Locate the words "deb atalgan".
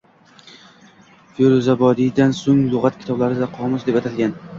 3.91-4.35